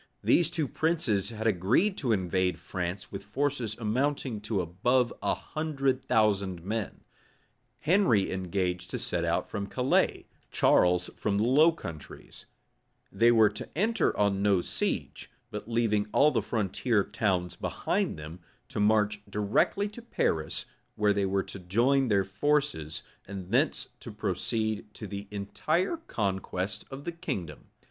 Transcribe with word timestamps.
These 0.23 0.49
two 0.49 0.67
princes 0.67 1.29
had 1.29 1.45
agreed 1.45 1.95
to 1.99 2.11
invade 2.11 2.57
France 2.57 3.11
with 3.11 3.21
forces 3.23 3.77
amounting 3.77 4.41
to 4.41 4.59
above 4.59 5.13
a 5.21 5.35
hundred 5.35 6.01
thousand 6.07 6.63
men: 6.63 7.01
Henry 7.81 8.31
engaged 8.31 8.89
to 8.89 8.97
set 8.97 9.23
out 9.23 9.47
from 9.47 9.67
Calais; 9.67 10.25
Charles 10.49 11.11
from 11.15 11.37
the 11.37 11.47
Low 11.47 11.71
Countries: 11.71 12.47
they 13.11 13.31
were 13.31 13.51
to 13.51 13.69
enter 13.77 14.17
on 14.17 14.41
no 14.41 14.59
siege; 14.61 15.29
but 15.51 15.69
leaving 15.69 16.07
all 16.13 16.31
the 16.31 16.41
frontier 16.41 17.03
towns 17.03 17.55
behind 17.55 18.17
them, 18.17 18.39
to 18.69 18.79
march 18.79 19.21
directly 19.29 19.87
to 19.89 20.01
Paris, 20.01 20.65
where 20.95 21.13
they 21.13 21.27
were 21.27 21.43
to 21.43 21.59
join 21.59 22.07
their 22.07 22.23
forces, 22.23 23.03
and 23.27 23.51
thence 23.51 23.89
to 23.99 24.09
proceed 24.09 24.91
to 24.95 25.05
the 25.05 25.27
entire 25.29 25.97
conquest 25.97 26.85
of 26.89 27.03
the 27.05 27.11
kingdom. 27.11 27.67